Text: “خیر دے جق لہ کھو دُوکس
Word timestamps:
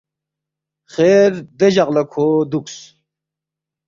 “خیر 0.93 1.31
دے 1.57 1.67
جق 1.75 1.89
لہ 1.95 2.03
کھو 2.11 2.25
دُوکس 2.51 2.77